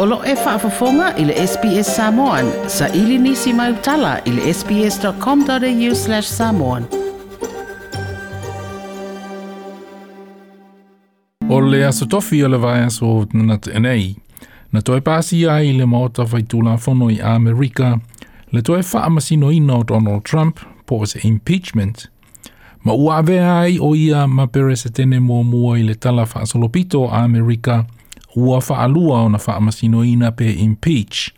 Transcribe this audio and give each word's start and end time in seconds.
Olo 0.00 0.20
e 0.26 0.34
whaafafonga 0.34 1.14
i 1.16 1.24
le 1.24 1.34
SPS 1.46 1.96
Samoan. 1.96 2.46
Sa 2.68 2.88
ili 2.88 3.18
nisi 3.18 3.52
mai 3.52 3.72
utala 3.72 4.18
i 4.24 4.30
le 4.30 4.54
sps.com.au 4.54 5.94
slash 5.94 6.22
samoan. 6.28 6.84
O 11.50 11.60
le 11.60 11.80
aso 11.88 12.06
tofi 12.06 12.44
o 12.44 12.48
le 12.48 12.56
vai 12.58 12.80
aso 12.84 13.26
na 13.32 13.58
tenei. 13.58 14.16
Na 14.72 14.82
toi 14.82 15.00
pasi 15.00 15.46
ai 15.50 15.72
le 15.72 15.84
maota 15.86 16.24
vai 16.24 16.42
tula 16.42 16.76
fono 16.76 17.10
i 17.10 17.18
Amerika. 17.22 17.96
Le 18.52 18.62
toi 18.62 18.80
whaamasino 18.92 19.50
ino 19.52 19.82
Donald 19.82 20.22
Trump 20.24 20.60
po 20.86 21.04
se 21.06 21.18
impeachment. 21.28 22.06
Ma 22.84 22.92
ua 22.94 23.18
ai 23.60 23.78
o 23.80 23.94
ia 23.96 24.26
ma 24.26 24.46
pere 24.46 24.76
se 24.76 24.90
tene 24.90 25.18
mua 25.20 25.42
mua 25.42 25.78
i 25.78 25.82
le 25.82 25.94
tala 25.94 26.22
wha 26.22 26.46
solopito 26.46 27.08
Amerika. 27.10 27.22
Amerika 27.24 27.97
ua 28.36 28.62
whaalua 28.70 29.20
o 29.22 29.28
na 29.28 29.38
whaamasinoina 29.48 30.32
pe 30.32 30.50
impeach, 30.50 31.30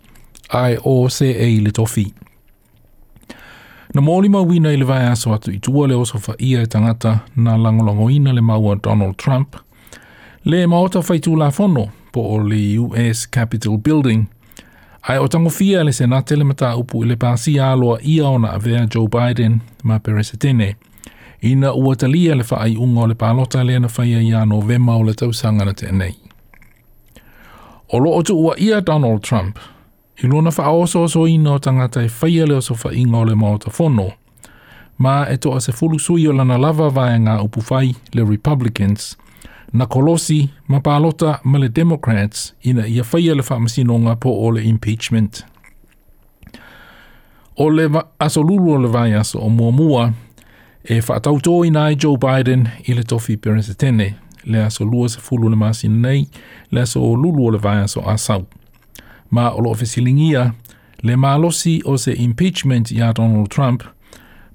ai 0.49 0.77
o 0.83 1.09
se 1.09 1.31
e 1.31 1.61
le 1.61 1.71
tofi. 1.71 2.13
Na 3.93 4.01
mōli 4.01 4.29
mau 4.31 4.47
wina 4.47 4.71
i 4.71 4.77
le 4.77 4.85
vai 4.87 5.05
aso 5.07 5.33
atu 5.33 5.51
i 5.51 5.59
tua 5.59 5.87
le 5.87 5.95
oso 5.95 6.19
wha 6.27 6.35
ia 6.41 6.61
e 6.61 6.65
tangata 6.67 7.19
na 7.35 7.57
langolongoina 7.57 8.33
le 8.33 8.41
maua 8.41 8.75
Donald 8.83 9.15
Trump, 9.17 9.55
le 10.45 10.67
maota 10.67 10.99
whaitu 10.99 11.35
la 11.35 11.51
fono 11.51 11.87
po 12.11 12.21
o 12.21 12.39
le 12.39 12.79
US 12.79 13.27
Capitol 13.29 13.77
Building, 13.77 14.25
ai 15.01 15.17
o 15.17 15.27
tango 15.27 15.49
fia 15.49 15.83
le 15.83 15.91
senate 15.93 16.35
le 16.35 16.43
mata 16.43 16.77
upu 16.77 17.03
i 17.03 17.07
le 17.07 17.15
pāsi 17.15 17.59
aloa 17.59 17.99
ia 18.03 18.27
ona 18.27 18.47
na 18.47 18.53
avea 18.53 18.87
Joe 18.87 19.07
Biden 19.07 19.59
ma 19.83 19.99
perese 19.99 20.37
tene. 20.37 20.75
Ina 21.41 21.73
ua 21.73 21.95
talia 21.95 22.35
le 22.35 22.43
wha 22.51 22.61
ai 22.61 22.77
unga 22.77 23.01
o 23.01 23.07
le 23.07 23.13
pālota 23.15 23.63
le 23.63 23.79
na 23.79 23.89
whaia 23.97 24.21
ia 24.21 24.45
novema 24.45 24.95
o 24.95 25.03
le 25.03 25.13
tausanga 25.13 25.65
na 25.65 25.73
tenei. 25.73 26.20
O 27.91 27.99
lo 27.99 28.09
otu 28.11 28.39
ua 28.45 28.55
ia 28.57 28.81
Donald 28.81 29.19
Trump, 29.21 29.57
i 30.23 30.27
luna 30.27 30.49
wha 30.57 30.65
aoso 30.65 31.03
o 31.03 31.07
so 31.07 31.27
ina 31.27 31.53
o 31.53 31.59
tangata 31.59 32.03
e 32.03 32.07
whaia 32.21 32.45
leo 32.45 32.61
so 32.61 32.73
wha 32.83 32.93
inga 32.95 33.17
o 33.17 33.25
le 33.25 33.33
whono, 33.79 34.11
ma 34.97 35.25
e 35.29 35.37
toa 35.37 35.59
se 35.61 35.71
fulu 35.71 35.99
sui 35.99 36.25
o 36.27 36.31
lana 36.33 36.57
lava 36.57 36.89
vai 36.89 37.19
ngā 37.19 37.41
upu 37.43 37.59
whai 37.69 37.93
le 38.13 38.23
Republicans, 38.29 39.17
na 39.73 39.85
kolosi 39.85 40.49
ma 40.67 40.79
pālota 40.79 41.39
ma 41.43 41.57
le 41.57 41.67
Democrats 41.69 42.53
ina 42.63 42.87
ia 42.87 43.03
whaia 43.03 43.35
le 43.35 43.41
wha 43.49 43.59
masinonga 43.59 44.15
po 44.15 44.29
o 44.31 44.49
le 44.51 44.61
impeachment. 44.61 45.43
O 47.57 47.69
le 47.69 47.89
aso 48.19 48.41
lulu 48.43 48.71
o 48.73 48.77
le 48.77 48.87
vai 48.87 49.13
aso 49.13 49.37
o 49.39 49.49
mua 49.49 49.71
mua, 49.71 50.13
e 50.89 51.01
whaatautoi 51.01 51.69
nai 51.71 51.95
Joe 51.95 52.15
Biden 52.17 52.67
i 52.87 52.93
le 52.93 53.03
tofi 53.03 53.35
peresetene, 53.37 53.75
tene, 53.77 54.15
le 54.45 54.61
aso 54.63 54.85
lua 54.85 55.09
se 55.09 55.19
fulu 55.21 55.49
le 55.49 55.55
masina 55.55 55.95
nei 55.97 56.27
le 56.71 56.81
aso 56.81 56.99
lulu 57.15 57.45
o 57.47 57.51
le 57.51 57.57
vai 57.57 57.77
aso 57.83 58.01
asau. 58.09 58.45
Ma 59.29 59.49
o 59.49 59.61
loo 59.61 59.73
fesilingia, 59.73 60.51
le 61.03 61.15
malosi 61.15 61.81
o 61.85 61.97
se 61.97 62.11
impeachment 62.13 62.91
ya 62.91 63.11
Donald 63.13 63.47
Trump, 63.49 63.83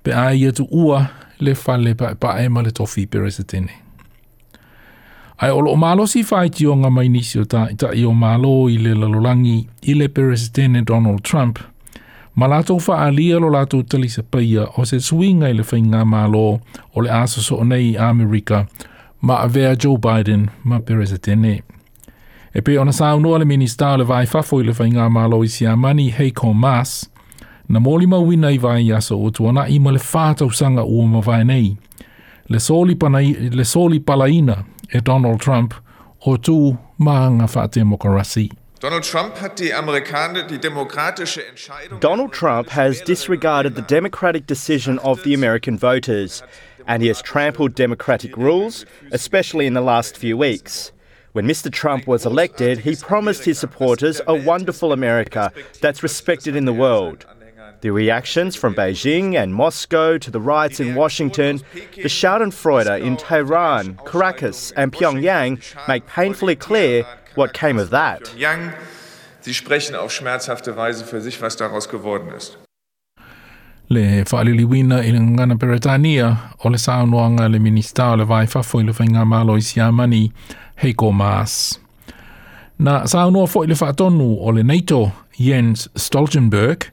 pe 0.03 0.13
a 0.13 0.33
ia 0.35 0.53
tu 0.53 0.67
ua 0.71 1.07
le 1.39 1.55
fale 1.55 1.95
pa, 1.95 2.15
pa 2.15 2.43
ema 2.43 2.63
le 2.63 2.71
tofi 2.71 3.07
pere 3.07 3.31
se 3.31 3.43
tene. 3.43 3.71
Ai 5.39 5.51
o 5.51 5.61
loo 5.61 5.77
malosi 5.77 6.23
fai 6.25 6.51
ti 6.51 6.67
o 6.67 6.77
nga 6.77 6.91
mai 6.91 7.09
nisi 7.09 7.39
o 7.39 7.45
ta, 7.45 7.69
ta 7.77 7.91
i 7.95 8.05
o 8.05 8.13
malo 8.13 8.69
i 8.71 8.77
le 8.79 8.95
lalolangi 8.95 9.67
i 9.83 9.95
le 9.95 10.09
pere 10.09 10.37
se 10.37 10.51
tene 10.53 10.83
Donald 10.85 11.21
Trump, 11.23 11.59
ma 12.37 12.47
lātou 12.47 12.77
wha 12.89 12.99
alia 13.07 13.39
lo 13.41 13.49
lātou 13.49 13.81
tali 13.89 14.09
se 14.13 14.23
paia 14.23 14.67
o 14.77 14.85
se 14.85 15.01
suinga 15.01 15.49
i 15.49 15.57
le 15.57 15.65
whainga 15.65 16.05
malo 16.05 16.61
o 16.95 17.01
le 17.01 17.09
aso 17.11 17.41
so 17.41 17.63
nei 17.65 17.97
Amerika, 17.97 18.57
America, 18.57 18.89
ma 19.21 19.37
avea 19.43 19.75
Joe 19.75 19.97
Biden 19.99 20.51
ma 20.65 20.79
perese 20.81 21.19
tene. 21.19 21.63
E 22.55 22.61
pe 22.61 22.79
ona 22.79 22.91
sa 22.93 23.15
unua 23.15 23.39
le 23.39 23.45
minister 23.45 23.99
le 23.99 24.05
vai 24.05 24.27
fafo 24.27 24.61
i 24.61 24.65
le 24.65 24.73
whainga 24.79 25.09
malo 25.11 25.43
i 25.45 25.49
si 25.49 25.67
amani 25.67 26.11
hei 26.11 26.31
kon 26.33 26.57
mas, 26.57 27.07
na 27.69 27.79
moli 27.81 28.07
ma 28.07 28.17
wina 28.19 28.51
i 28.51 28.59
vai 28.59 28.83
yaso 28.89 29.19
o 29.25 29.31
tuana 29.31 29.67
i 29.69 29.79
ma 29.79 29.91
le 29.91 29.99
whātau 29.99 30.53
sanga 30.55 30.85
ua 30.85 31.07
ma 31.07 31.21
vai 31.21 31.45
nei. 31.45 31.77
Le 32.49 32.59
soli, 32.61 32.95
panai, 32.95 33.33
le 33.53 33.65
soli 33.65 34.01
palaina 34.01 34.65
e 34.95 35.01
Donald 35.01 35.41
Trump 35.41 35.75
o 36.27 36.37
tu 36.39 36.77
ma 36.99 37.25
anga 37.27 37.45
wha 37.45 37.67
demokarasi. 37.69 38.51
Donald 38.79 39.03
Trump 42.31 42.69
has 42.69 43.01
disregarded 43.01 43.75
the 43.75 43.83
democratic 43.89 44.47
decision 44.47 44.99
of 45.01 45.23
the 45.25 45.35
American 45.35 45.77
voters. 45.79 46.43
and 46.87 47.03
he 47.03 47.09
has 47.09 47.21
trampled 47.23 47.75
democratic 47.75 48.37
rules, 48.37 48.87
especially 49.13 49.67
in 49.67 49.75
the 49.75 49.81
last 49.81 50.17
few 50.17 50.37
weeks. 50.37 50.93
When 51.33 51.47
Mr. 51.47 51.71
Trump 51.71 52.07
was 52.07 52.25
elected, 52.25 52.79
he 52.79 52.97
promised 52.97 53.45
his 53.45 53.59
supporters 53.59 54.21
a 54.27 54.35
wonderful 54.35 54.93
America 54.93 55.53
that's 55.83 56.03
respected 56.03 56.57
in 56.57 56.65
the 56.65 56.73
world. 56.73 57.27
The 57.83 57.91
reactions 57.91 58.57
from 58.57 58.75
Beijing 58.75 59.35
and 59.35 59.55
Moscow 59.55 60.17
to 60.17 60.31
the 60.31 60.41
riots 60.41 60.81
in 60.81 60.95
Washington, 60.95 61.61
the 61.75 62.09
Schadenfreude 62.09 63.03
in 63.03 63.19
Tehran, 63.19 63.97
Caracas, 64.07 64.73
and 64.73 64.93
Pyongyang 64.93 65.61
make 65.87 66.07
painfully 66.07 66.57
clear 66.57 67.07
what 67.35 67.53
came 67.53 67.79
of 67.79 67.91
that. 67.91 68.27
Sie 69.43 69.53
sprechen 69.53 69.95
auf 69.95 70.11
schmerzhafte 70.11 70.75
Weise 70.75 71.05
für 71.05 71.21
sich, 71.21 71.41
was 71.41 71.55
daraus 71.57 71.89
geworden 71.89 72.33
ist. 72.35 72.57
le 73.89 74.25
whaaliliwina 74.33 75.03
i 75.05 75.21
ngana 75.21 75.57
Peretania 75.57 76.37
o 76.65 76.71
le 76.71 76.79
saunoanga 76.79 77.49
le 77.49 77.59
minista 77.59 78.11
o 78.13 78.17
le 78.17 78.25
vai 78.25 78.47
fafo 78.47 78.81
i 78.81 78.83
le 78.85 78.91
whainga 78.93 79.25
malo 79.25 79.57
i 79.57 79.63
siamani 79.63 80.33
hei 80.77 80.93
ko 80.95 81.13
maas. 81.13 81.79
Na 82.79 83.07
saunoa 83.07 83.47
fo 83.49 83.63
i 83.65 83.67
le 83.67 83.75
whaatonu 83.75 84.37
o 84.43 84.51
le 84.51 84.63
NATO 84.63 85.11
Jens 85.39 85.89
Stoltenberg 85.97 86.85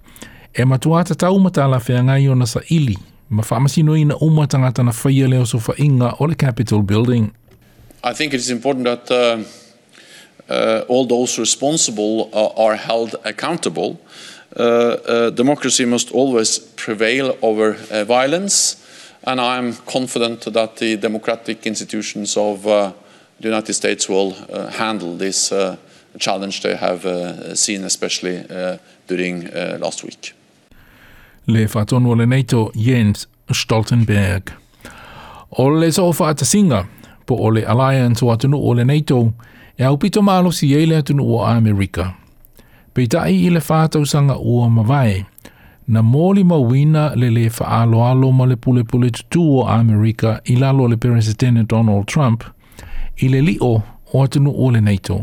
e 0.53 0.65
matuata 0.65 1.15
taumata 1.15 1.67
la 1.67 1.77
whianga 1.79 2.13
i 2.19 2.27
ona 2.29 2.45
sa 2.45 2.59
ili 2.69 2.97
ma 3.29 3.41
whaamasino 3.43 3.95
i 3.97 4.05
na 4.05 4.15
umatanga 4.17 4.71
tana 4.71 4.91
whaia 5.03 5.27
leo 5.27 5.45
so 5.45 5.57
whainga 5.57 6.13
o 6.19 6.25
le 6.27 6.35
Capitol 6.35 6.83
Building. 6.83 7.31
I 8.03 8.13
think 8.13 8.33
it 8.33 8.39
is 8.41 8.49
important 8.51 8.85
that 8.85 9.11
uh, 9.11 9.43
uh, 10.53 10.81
all 10.89 11.05
those 11.05 11.39
responsible 11.39 12.29
uh, 12.33 12.61
are 12.65 12.75
held 12.75 13.15
accountable. 13.25 13.97
Uh, 14.59 14.65
uh, 15.09 15.29
democracy 15.37 15.83
must 15.85 16.11
always 16.13 16.59
prevail 16.85 17.35
over 17.41 17.69
uh, 17.91 18.03
violence, 18.03 18.77
and 19.23 19.41
I'm 19.41 19.73
confident 19.91 20.41
that 20.53 20.69
the 20.77 20.95
democratic 20.97 21.65
institutions 21.65 22.37
of 22.37 22.61
the 22.61 22.91
United 23.49 23.73
States 23.73 24.07
will 24.09 24.35
handle 24.71 25.17
this 25.17 25.53
challenge 26.19 26.61
they 26.61 26.75
have 26.75 26.99
seen, 27.55 27.83
especially 27.83 28.43
during 29.09 29.49
last 29.81 30.03
week. 30.03 30.35
Le 31.47 32.25
NATO 32.25 32.71
Jens 32.75 33.27
Stoltenberg. 33.51 34.43
Ole 35.57 35.79
le 35.79 35.91
sofa 35.91 36.25
ata 36.27 36.45
singa, 36.45 36.85
po 37.25 37.35
ole 37.35 37.63
alliance 37.67 38.25
o 38.25 38.29
atunu 38.31 38.57
o 38.57 38.73
NATO, 38.73 39.33
e 39.79 39.83
au 39.83 39.97
pito 39.97 40.21
malo 40.21 40.51
si 40.51 40.73
ele 40.83 40.95
atunu 41.01 41.23
o 41.23 41.41
Amerika. 41.43 42.22
peitaʻi 42.97 43.37
i 43.47 43.49
le 43.49 43.59
fatausaga 43.59 44.35
ua 44.39 44.69
mavae 44.69 45.25
na 45.87 46.01
moli 46.01 46.43
mawina 46.43 47.03
le 47.15 47.29
lē 47.35 47.45
faaaloalo 47.55 48.31
ma 48.37 48.45
le 48.45 48.55
pulepule 48.55 49.09
tutū 49.17 49.43
o 49.59 49.63
amerika 49.77 50.39
i 50.53 50.55
lalo 50.55 50.87
le 50.87 50.97
peresetene 50.97 51.63
donald 51.67 52.05
trump 52.05 52.43
i 53.17 53.27
le 53.29 53.41
liʻo 53.41 53.71
o 54.13 54.23
atunuu 54.23 54.53
o 54.65 54.71
le 54.71 54.81
naito 54.81 55.17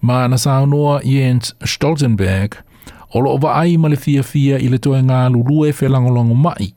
ma 0.00 0.28
na 0.28 0.38
saunoa 0.38 1.00
jens 1.04 1.54
stoltenberg 1.64 2.56
o 3.14 3.20
loo 3.20 3.38
ai 3.52 3.76
ma 3.76 3.88
le 3.88 3.96
fiafia 3.96 4.58
i 4.58 4.68
le 4.68 4.78
toega 4.78 5.28
lulue 5.28 5.72
felagolago 5.72 6.34
maʻi 6.46 6.72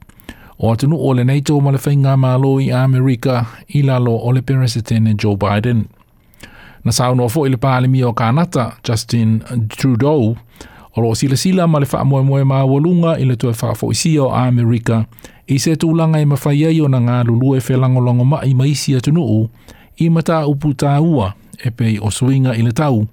o 0.59 0.71
atunuu 0.73 1.00
o 1.09 1.13
le 1.13 1.23
naito 1.23 1.59
ma 1.59 1.71
le 1.71 1.77
faiga 1.77 2.17
mālo 2.17 2.59
i 2.59 2.67
amerika 2.71 3.45
i 3.68 3.81
lalo 3.81 4.15
o 4.27 4.31
le 4.33 4.41
peresetene 4.41 5.13
joe 5.13 5.38
biden 5.38 5.86
na 6.83 6.92
saunoa 6.92 7.28
foʻi 7.30 7.50
le 7.51 7.57
palemi 7.57 8.04
o 8.04 8.13
kanata 8.13 8.72
justin 8.88 9.44
trudeau 9.78 10.36
o 10.98 11.01
loo 11.01 11.16
silasila 11.16 11.68
ma 11.68 11.80
le 11.80 11.86
faamoemoe 11.86 12.44
maualuga 12.44 13.18
i 13.22 13.25
le 13.25 13.36
toe 13.36 13.51
faafoʻisia 13.54 14.22
o 14.24 14.30
amerika 14.30 15.06
i 15.48 15.60
se 15.60 15.75
tulaga 15.75 16.19
e 16.19 16.25
mafai 16.25 16.66
ai 16.66 16.81
ona 16.81 17.00
galulue 17.01 17.60
felagologo 17.62 18.24
maʻi 18.33 18.54
ma 18.57 18.66
isi 18.68 18.95
atunuu 18.95 19.50
i 20.04 20.10
mataupu 20.10 20.74
tāua 20.74 21.33
e 21.66 21.69
pei 21.78 22.00
o 22.01 22.10
suiga 22.12 22.56
i 22.57 22.62
le 22.63 22.72
tau 22.72 23.06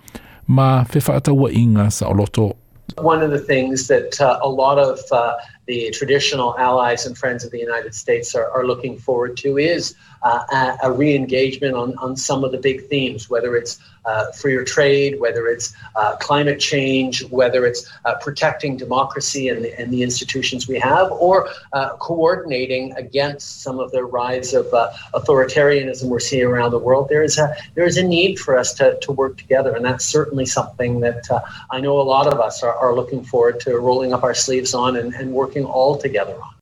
ma 0.46 0.68
inga 0.84 0.88
fefaatauaʻiga 0.92 1.84
loto. 2.16 2.56
One 2.96 3.22
of 3.22 3.30
the 3.30 3.38
things 3.38 3.86
that 3.88 4.18
uh, 4.18 4.38
a 4.42 4.48
lot 4.48 4.78
of 4.78 4.98
uh, 5.12 5.36
the 5.66 5.90
traditional 5.90 6.56
allies 6.58 7.04
and 7.06 7.16
friends 7.18 7.44
of 7.44 7.50
the 7.50 7.58
United 7.58 7.94
States 7.94 8.34
are, 8.34 8.48
are 8.56 8.66
looking 8.66 8.96
forward 8.96 9.36
to 9.44 9.58
is 9.58 9.94
uh, 10.22 10.76
a 10.82 10.90
re 10.92 11.14
engagement 11.14 11.74
on, 11.76 11.96
on 11.98 12.16
some 12.16 12.42
of 12.44 12.52
the 12.52 12.58
big 12.58 12.86
themes, 12.88 13.28
whether 13.30 13.56
it's 13.56 13.78
uh, 14.04 14.30
freer 14.32 14.64
trade, 14.64 15.20
whether 15.20 15.46
it's 15.48 15.74
uh, 15.96 16.16
climate 16.16 16.58
change, 16.58 17.24
whether 17.28 17.66
it's 17.66 17.88
uh, 18.04 18.14
protecting 18.16 18.76
democracy 18.76 19.48
and 19.48 19.64
the, 19.64 19.80
and 19.80 19.92
the 19.92 20.02
institutions 20.02 20.66
we 20.66 20.78
have, 20.78 21.10
or 21.12 21.48
uh, 21.72 21.90
coordinating 21.98 22.92
against 22.96 23.62
some 23.62 23.78
of 23.78 23.90
the 23.92 24.02
rise 24.02 24.54
of 24.54 24.66
uh, 24.72 24.90
authoritarianism 25.14 26.04
we're 26.06 26.20
seeing 26.20 26.44
around 26.46 26.70
the 26.70 26.78
world. 26.78 27.08
There 27.08 27.22
is 27.22 27.38
a, 27.38 27.54
there 27.74 27.84
is 27.84 27.96
a 27.96 28.02
need 28.04 28.38
for 28.38 28.56
us 28.56 28.72
to, 28.74 28.98
to 29.00 29.12
work 29.12 29.36
together, 29.36 29.76
and 29.76 29.84
that's 29.84 30.04
certainly 30.04 30.46
something 30.46 31.00
that 31.00 31.26
I 31.70 31.80
know 31.80 32.00
a 32.00 32.02
lot 32.02 32.26
of 32.26 32.40
us 32.40 32.62
are, 32.62 32.74
are 32.74 32.94
looking 32.94 33.22
forward 33.22 33.60
to 33.60 33.76
rolling 33.78 34.12
up 34.14 34.22
our 34.24 34.34
sleeves 34.34 34.74
on 34.74 34.96
and, 34.96 35.14
and 35.14 35.32
working 35.32 35.64
all 35.64 35.96
together 35.98 36.34
on. 36.40 36.54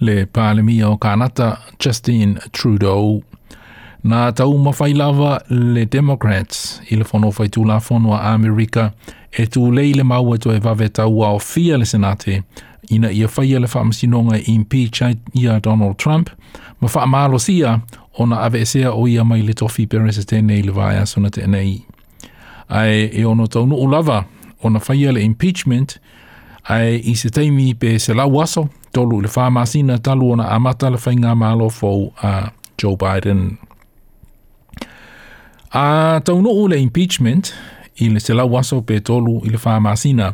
le 0.00 0.26
palemi 0.26 0.82
o 0.84 0.96
kanata 0.96 1.56
Justin 1.84 2.38
Trudeau. 2.52 3.22
Nā 4.04 4.30
tau 4.36 4.56
mawhai 4.58 4.92
lava 4.94 5.38
le 5.50 5.84
Democrats 5.84 6.80
i 6.92 6.96
le 6.96 7.04
whono 7.08 7.32
whai 7.34 7.48
tūla 7.50 7.80
whono 7.82 8.12
a 8.14 8.34
Amerika 8.34 8.92
e 9.32 9.46
tū 9.50 9.70
lei 9.74 9.94
le 9.94 10.04
maua 10.06 10.38
tu 10.38 10.52
e 10.54 10.60
vave 10.60 10.88
tau 10.94 11.22
a 11.26 11.32
o 11.34 11.38
fia 11.42 11.78
le 11.78 11.84
senate 11.86 12.42
ina 12.90 13.10
ia 13.10 13.26
whaia 13.36 13.58
le 13.60 13.66
whaamasinonga 13.66 14.36
i 14.38 14.44
impeach 14.54 15.02
ia 15.34 15.58
Donald 15.60 15.96
Trump 15.98 16.30
ma 16.80 16.88
whaamalo 16.88 17.40
sia 17.40 17.80
o 18.18 18.26
na 18.26 18.44
avesea 18.46 18.92
e 18.92 18.94
o 18.94 19.08
ia 19.08 19.24
mai 19.24 19.42
le 19.42 19.54
tofi 19.54 19.86
peres 19.86 20.18
e 20.18 20.22
tēnei 20.24 20.62
le 20.66 20.72
vaia 20.72 21.06
suna 21.06 21.28
tēnei. 21.30 21.80
Ai 22.68 23.10
e 23.12 23.24
ono 23.24 23.46
tau 23.46 23.66
nuu 23.66 23.88
lava 23.90 24.22
o 24.62 24.68
na 24.70 24.78
whaia 24.78 25.12
le 25.12 25.22
impeachment 25.24 25.98
ai 26.68 27.00
i 27.10 27.14
se 27.16 27.30
teimi 27.30 27.74
pe 27.74 27.98
se 27.98 28.14
lau 28.14 28.30
waso 28.36 28.68
tolu 28.96 29.20
le 29.20 29.28
faa 29.28 29.50
masina 29.50 29.98
talu 30.06 30.26
ona 30.32 30.44
amata 30.56 30.86
le 30.90 30.96
fainga 31.04 31.32
malo 31.42 31.66
fou 31.78 32.00
a 32.30 32.50
Joe 32.82 32.96
Biden. 33.02 33.40
A 35.70 35.84
tauno 36.24 36.50
u 36.50 36.64
le 36.70 36.78
impeachment 36.80 37.50
i 38.02 38.08
le 38.14 38.20
sela 38.20 38.44
waso 38.48 38.80
pe 38.88 38.96
tolu 39.00 39.42
i 39.46 39.52
le 39.52 39.58
faa 39.58 39.80
masina. 39.80 40.32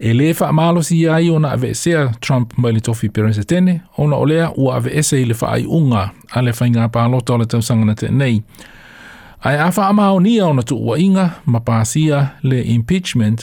E 0.00 0.14
le 0.16 0.32
faa 0.34 0.50
malo 0.52 0.82
si 0.82 0.98
ai 1.08 1.28
ona 1.30 1.52
ave 1.54 1.74
sea 1.74 2.08
Trump 2.24 2.56
mai 2.58 2.72
le 2.72 2.80
tofi 2.80 3.08
perense 3.08 3.44
tene, 3.46 3.80
ona 3.96 4.16
olea 4.16 4.50
u 4.56 4.70
ave 4.74 4.90
ese 4.98 5.20
i 5.22 5.26
le 5.28 5.34
faa 5.34 5.52
ai 5.60 5.66
unga 5.68 6.08
a 6.34 6.42
le 6.42 6.52
fainga 6.52 6.88
palota 6.88 7.34
o 7.34 7.38
le 7.38 7.46
tausangana 7.46 7.94
te 7.94 8.08
nei. 8.10 8.42
Ai 9.44 9.54
a 9.56 9.70
faa 9.70 9.92
mao 9.92 10.18
nia 10.20 10.46
ona 10.50 10.62
tu 10.68 10.74
ua 10.88 10.98
inga 10.98 11.26
ma 11.50 11.60
paasia 11.66 12.18
le 12.42 12.58
impeachment 12.76 13.38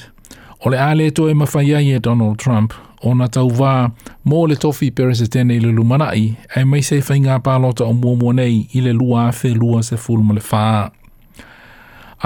o 0.63 0.69
le 0.69 0.79
ale 0.87 1.07
to 1.15 1.29
e 1.29 1.33
mawhaiai 1.39 1.93
e 1.95 1.99
Donald 2.05 2.37
Trump 2.43 2.71
ona 3.03 3.27
tau 3.29 3.49
wā, 3.57 3.73
mō 4.27 4.39
le 4.49 4.55
tofi 4.57 4.87
pere 4.95 5.13
se 5.19 5.27
tēne 5.29 5.53
i 5.57 5.61
le 5.61 5.69
lumanai, 5.75 6.27
e 6.57 6.63
mai 6.65 6.79
se 6.85 6.97
whai 7.05 7.19
ngā 7.27 7.35
pālota 7.45 7.85
o 7.85 7.93
mua 7.93 8.15
mua 8.17 8.33
nei 8.33 8.63
i 8.73 8.81
le 8.81 8.93
lua 8.97 9.27
awhi 9.29 9.51
lua 9.53 9.83
se 9.85 9.97
fulma 10.01 10.33
le 10.33 10.41
whā. 10.41 10.69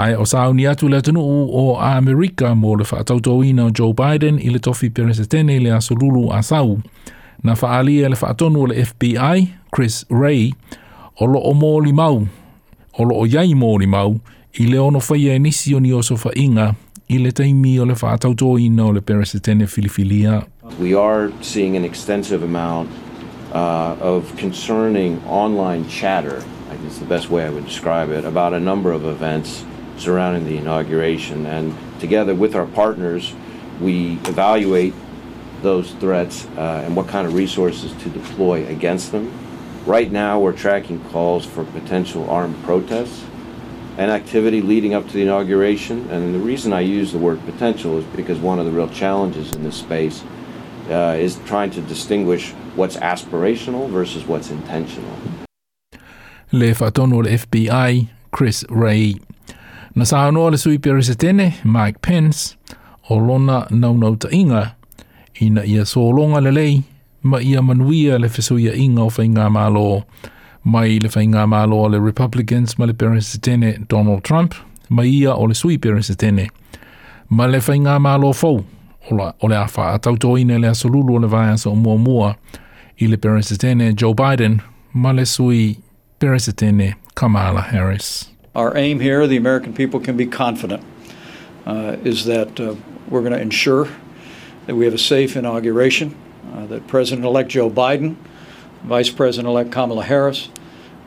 Ai 0.00 0.14
o 0.16 0.24
sāu 0.24 0.54
ni 0.56 0.64
atu 0.66 0.88
le 0.88 1.02
tunu 1.04 1.20
o 1.60 1.66
Amerika 1.84 2.54
mō 2.56 2.78
le 2.80 2.86
whaatautouina 2.88 3.66
o 3.68 3.72
Joe 3.76 3.92
Biden 3.98 4.38
i 4.40 4.48
le 4.54 4.60
tofi 4.64 4.88
pere 4.90 5.12
se 5.14 5.26
tēne 5.28 5.52
i 5.52 5.60
e 5.60 5.66
le 5.66 5.74
asolulu 5.76 6.30
a 6.32 6.40
sau. 6.42 6.78
Na 7.42 7.52
whaalia 7.58 8.08
le 8.08 8.16
whaatonu 8.16 8.62
o 8.62 8.70
le 8.70 8.78
FBI, 8.86 9.44
Chris 9.76 10.06
Ray, 10.10 10.52
o 11.20 11.28
lo 11.28 11.42
o 11.44 11.52
mōli 11.52 11.92
mau, 11.92 12.22
o 12.98 13.04
lo 13.04 13.18
o 13.20 13.28
iai 13.28 13.52
mōli 13.58 13.88
mau, 13.90 14.16
i 14.60 14.64
le 14.70 14.80
ono 14.80 15.00
whaia 15.04 15.36
e 15.36 15.38
nisi 15.44 15.74
o 15.76 15.80
ni 15.80 15.92
o 15.96 16.00
sofa 16.02 16.32
inga, 16.36 16.70
i 17.12 17.18
le 17.20 17.28
teimi 17.36 17.74
o 17.80 17.84
le 17.84 17.92
whaatautouina 18.00 18.86
o 18.88 18.94
le 18.96 19.02
pere 19.04 19.28
se 19.28 19.38
tēne 19.44 19.68
filifilia. 19.68 20.40
We 20.78 20.94
are 20.94 21.30
seeing 21.42 21.76
an 21.76 21.84
extensive 21.84 22.42
amount 22.42 22.90
uh, 23.52 23.94
of 24.00 24.34
concerning 24.38 25.22
online 25.26 25.86
chatter, 25.86 26.42
I 26.70 26.76
guess 26.76 26.96
the 26.98 27.04
best 27.04 27.28
way 27.28 27.44
I 27.44 27.50
would 27.50 27.66
describe 27.66 28.10
it, 28.10 28.24
about 28.24 28.54
a 28.54 28.58
number 28.60 28.90
of 28.90 29.04
events 29.04 29.66
surrounding 29.98 30.46
the 30.46 30.56
inauguration. 30.56 31.44
And 31.44 31.76
together 32.00 32.34
with 32.34 32.54
our 32.56 32.64
partners, 32.64 33.34
we 33.82 34.12
evaluate 34.24 34.94
those 35.60 35.92
threats 35.92 36.46
uh, 36.56 36.82
and 36.86 36.96
what 36.96 37.06
kind 37.06 37.26
of 37.26 37.34
resources 37.34 37.92
to 38.02 38.08
deploy 38.08 38.66
against 38.66 39.12
them. 39.12 39.30
Right 39.84 40.10
now, 40.10 40.40
we're 40.40 40.52
tracking 40.52 41.04
calls 41.10 41.44
for 41.44 41.64
potential 41.66 42.30
armed 42.30 42.60
protests 42.64 43.22
and 43.98 44.10
activity 44.10 44.62
leading 44.62 44.94
up 44.94 45.06
to 45.06 45.12
the 45.12 45.20
inauguration. 45.22 46.08
And 46.08 46.34
the 46.34 46.38
reason 46.38 46.72
I 46.72 46.80
use 46.80 47.12
the 47.12 47.18
word 47.18 47.44
potential 47.44 47.98
is 47.98 48.04
because 48.16 48.38
one 48.38 48.58
of 48.58 48.64
the 48.64 48.72
real 48.72 48.88
challenges 48.88 49.52
in 49.52 49.62
this 49.64 49.76
space 49.76 50.24
uh, 50.90 51.14
is 51.18 51.38
trying 51.46 51.70
to 51.70 51.80
distinguish 51.82 52.52
what's 52.76 52.96
aspirational 52.96 53.88
versus 53.88 54.26
what's 54.26 54.50
intentional. 54.50 55.10
Le 56.50 56.68
FBI 56.72 58.08
Chris 58.30 58.64
Ray. 58.68 59.16
Na 59.94 60.04
sa 60.04 60.28
anoa 60.28 60.50
le 60.50 60.56
sui 60.58 60.78
peresetene 60.78 61.54
Mike 61.64 62.00
Pence 62.02 62.56
o 63.10 63.16
lona 63.16 63.66
naunau 63.70 64.16
inga 64.32 64.74
ina 65.40 65.62
ia 65.64 65.82
solonga 65.84 66.40
lelei 66.42 66.82
ma 67.22 67.38
ia 67.40 67.60
manuia 67.60 68.18
le 68.18 68.28
fesuia 68.28 68.74
inga 68.74 69.02
o 69.02 69.10
whainga 69.10 69.50
malo 69.52 70.04
mai 70.64 70.98
le 71.02 71.08
whainga 71.08 71.46
malo 71.46 71.88
le 71.88 71.98
Republicans 72.00 72.78
ma 72.78 72.86
le 72.86 72.94
peresetene 72.94 73.86
Donald 73.88 74.24
Trump 74.24 74.54
ma 74.88 75.02
ia 75.02 75.34
o 75.34 75.42
le 75.44 75.54
sui 75.54 75.76
peresetene 75.76 76.48
ma 77.28 77.44
le 77.46 77.58
whainga 77.60 77.98
malo 78.00 78.32
fau 78.32 78.64
ola, 79.10 79.34
o 79.40 79.46
le 79.46 79.54
a 79.56 79.62
le 79.62 80.66
o 80.66 80.88
le 80.88 81.76
mua 81.76 81.98
mua 81.98 82.36
i 83.00 83.06
le 83.06 83.16
peresetene 83.16 83.94
Joe 83.94 84.14
Biden 84.14 84.62
ma 84.92 85.10
le 85.12 85.24
sui 85.26 85.78
peresetene 86.20 86.94
Kamala 87.14 87.62
Harris. 87.72 88.28
Our 88.54 88.76
aim 88.76 89.00
here, 89.00 89.26
the 89.26 89.36
American 89.36 89.72
people 89.72 89.98
can 89.98 90.16
be 90.16 90.26
confident, 90.26 90.82
uh, 91.66 91.96
is 92.04 92.26
that 92.26 92.60
uh, 92.60 92.74
we're 93.08 93.20
going 93.20 93.32
to 93.32 93.40
ensure 93.40 93.88
that 94.66 94.76
we 94.76 94.84
have 94.84 94.94
a 94.94 94.98
safe 94.98 95.36
inauguration, 95.36 96.14
uh, 96.52 96.66
that 96.66 96.86
President-elect 96.86 97.48
Joe 97.48 97.70
Biden, 97.70 98.16
Vice 98.84 99.08
President-elect 99.10 99.72
Kamala 99.72 100.04
Harris 100.04 100.48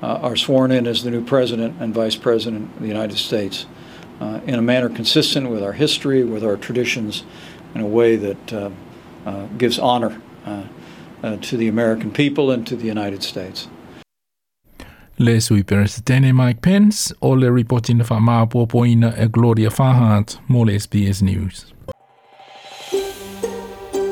uh, 0.01 0.07
are 0.07 0.35
sworn 0.35 0.71
in 0.71 0.87
as 0.87 1.03
the 1.03 1.11
new 1.11 1.23
President 1.23 1.75
and 1.79 1.93
Vice 1.93 2.15
President 2.15 2.69
of 2.75 2.81
the 2.81 2.87
United 2.87 3.17
States 3.17 3.65
uh, 4.19 4.39
in 4.47 4.55
a 4.55 4.61
manner 4.61 4.89
consistent 4.89 5.49
with 5.49 5.61
our 5.63 5.73
history, 5.73 6.23
with 6.23 6.43
our 6.43 6.57
traditions, 6.57 7.23
in 7.75 7.81
a 7.81 7.85
way 7.87 8.15
that 8.15 8.53
uh, 8.53 8.69
uh, 9.25 9.45
gives 9.57 9.77
honor 9.79 10.13
uh, 10.45 10.63
to 11.37 11.57
the 11.57 11.67
American 11.67 12.09
people 12.11 12.49
and 12.51 12.65
to 12.67 12.75
the 12.75 12.87
United 12.87 13.21
States. 13.23 13.67
Les 15.17 15.49
Wipers 15.51 15.95
Danny 15.97 16.31
Mike 16.31 16.59
Pence 16.61 17.13
og 17.21 17.37
le 17.37 17.49
reporting 17.57 18.05
fra 18.05 18.19
Marburg 18.19 18.69
på 18.69 18.83
en 18.83 19.05
Gloria 19.33 19.69
Fahad. 19.69 20.37
mål 20.47 20.79
SBS 20.79 21.21
News. 21.21 21.67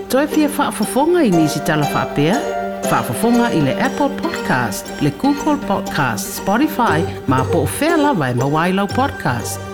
Toi 0.09 0.25
pia 0.27 0.47
fa 0.47 0.69
fafonga 0.69 1.19
i 1.23 1.29
nisi 1.29 1.59
tala 1.65 1.83
fa 1.85 2.05
pia. 2.15 2.35
Fa 2.89 3.01
fafonga 3.01 3.49
i 3.53 3.59
le 3.61 3.73
Apple 3.75 4.09
Podcast, 4.23 4.93
le 5.01 5.11
Google 5.21 5.59
Podcast, 5.67 6.37
Spotify, 6.41 6.99
ma 7.27 7.43
po 7.51 7.65
fela 7.65 8.13
vai 8.17 8.33
mawailau 8.35 8.87
podcast. 8.95 9.72